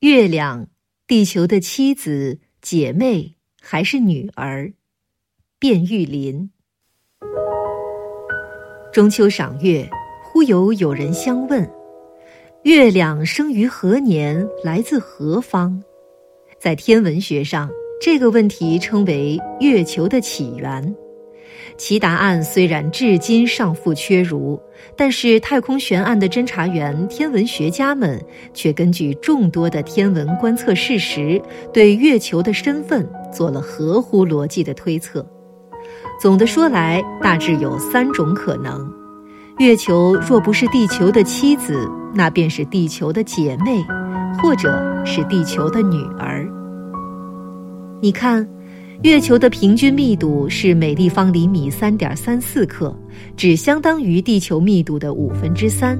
[0.00, 0.68] 月亮，
[1.08, 4.72] 地球的妻子、姐妹还是女儿？
[5.58, 6.52] 卞玉林。
[8.92, 9.90] 中秋赏月，
[10.22, 11.68] 忽有友人相问：
[12.62, 14.48] 月亮生于何年？
[14.62, 15.82] 来自何方？
[16.60, 17.68] 在天文学上，
[18.00, 20.94] 这个问题称为月球的起源。
[21.78, 24.60] 其答案虽然至今尚负缺如，
[24.96, 28.20] 但是太空悬案的侦查员、天文学家们
[28.52, 31.40] 却根据众多的天文观测事实，
[31.72, 35.24] 对月球的身份做了合乎逻辑的推测。
[36.20, 38.92] 总的说来，大致有三种可能：
[39.58, 43.80] 月球若不是地球的妻子，那便是地球的姐妹，
[44.42, 46.44] 或者是地球的女儿。
[48.02, 48.46] 你看。
[49.02, 52.92] 月球的平均密度是每立方厘米三点三四克，
[53.36, 55.96] 只相当于地球密度的五分之三，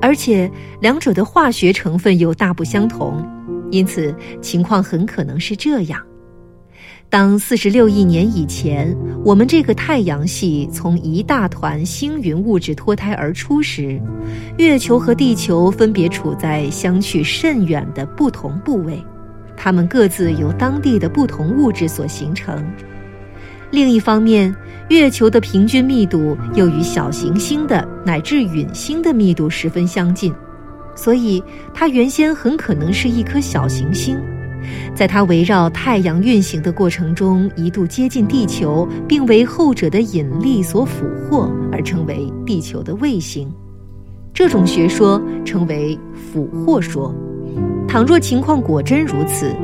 [0.00, 3.22] 而且两者的化学成分又大不相同，
[3.70, 6.00] 因此情况很可能是这样：
[7.10, 14.00] 当四十六亿年以前，我们这个太阳系从一大团星云物质脱胎而出时，
[14.56, 18.98] 月球和地球分别处在相去甚远的不同部位。
[19.62, 22.64] 它们各自由当地的不同物质所形成。
[23.70, 24.54] 另一方面，
[24.88, 30.34] 月球的平均密度又与小行星的乃至陨星的密度十分相近，
[30.96, 31.44] 所以
[31.74, 34.18] 它原先很可能是一颗小行星，
[34.94, 43.46] 在它围绕太阳运行的过程中一度接近地球，并为后者的引力所俘获，而成为地球的卫星。
[44.32, 47.14] 这种学说称为俘获说。
[47.88, 49.54] 倘若情况果真如此，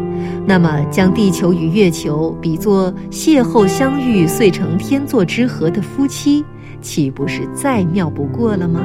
[0.46, 6.44] 那么将地球与月球比作邂逅相遇遂成天作之合的夫妻，
[6.80, 8.80] 岂不是再妙不过了吗？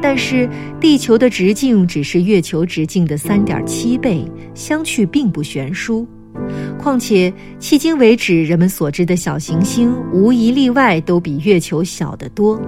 [0.00, 0.48] 但是
[0.80, 6.06] 地球的直径只是月球直径的三点七倍，相去并不悬殊。
[6.78, 12.58] 况且迄今为止人们所知的小行星，无一例外都比月球小得多。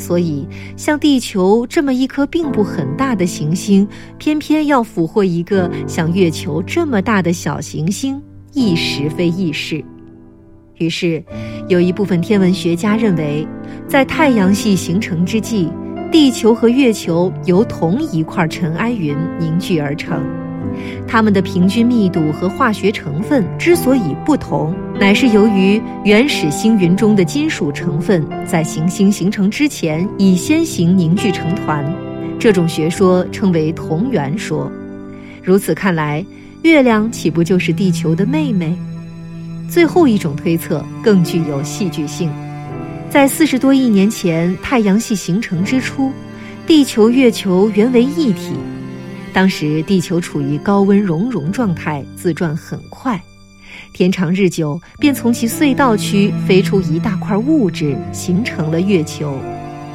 [0.00, 8.20] 所以，像地球这么一颗并不很大的行星，偏偏要俘获一个像月球这么大的小行星，
[8.54, 9.84] 亦实非易事。
[10.78, 11.22] 于是，
[11.68, 13.46] 有一部分天文学家认为，
[13.86, 15.68] 在太阳系形成之际，
[16.10, 20.24] 地球和月球由同一块尘埃云凝聚而成。
[21.06, 31.84] 它们的平均密度和化学成分之所以不同，乃是由于原始星云中的金属成分在行星形成之前已先行凝聚成团。
[32.38, 34.70] 这种学说称为同源说。
[35.42, 36.24] 如此看来，
[36.62, 38.76] 月亮岂不就是地球的妹妹？
[39.68, 42.30] 最后一种推测更具有戏剧性。
[43.08, 46.12] 在四十多亿年前，太阳系形成之初，
[46.66, 48.54] 地球、月球原为一体。
[49.32, 53.20] 当时地球处于高温熔融状态，自转很快，
[53.92, 59.38] 天长日久，便从其隧道区飞出一大块物质，形成了月球。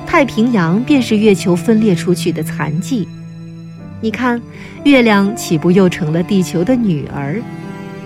[0.08, 3.08] 太平洋便是月球分裂出去的残迹。
[4.02, 4.42] 你看，
[4.84, 7.42] 月亮岂不又成了地球的女儿？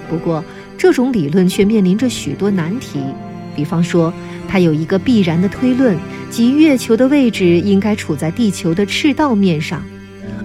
[0.09, 0.43] 不过，
[0.77, 2.99] 这种理论却面临着许多难题。
[3.55, 4.11] 比方说，
[4.47, 5.97] 它有一个必然的推论，
[6.29, 9.83] 即月球的位置应该处在地球的赤道面上。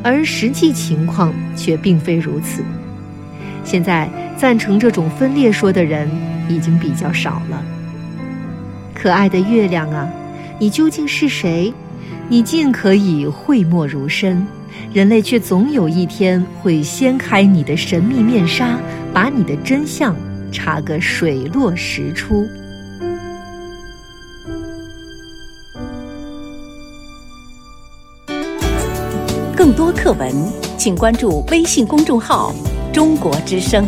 [0.04, 2.62] 而实际情况却并非如此。
[3.64, 6.08] 现在赞成这种分裂说的人
[6.48, 7.64] 已经比较少了。
[8.94, 10.06] 可爱的月亮啊，
[10.58, 11.72] 你究竟是谁？
[12.28, 14.46] 你尽可以讳莫如深，
[14.92, 18.78] 人类却总有一天会掀开你的神秘面纱，
[19.12, 20.14] 把你的真相
[20.52, 22.46] 查个水落石出。
[29.76, 30.32] 多课文，
[30.78, 32.54] 请关注微信公众号
[32.94, 33.84] “中国之声”。